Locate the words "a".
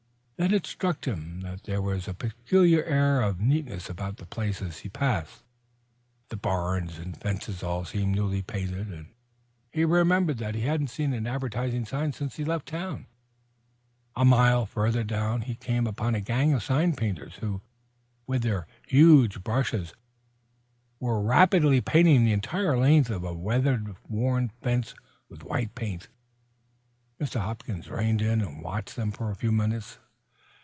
2.07-2.15, 14.15-14.25, 16.15-16.21, 23.23-23.31, 29.29-29.35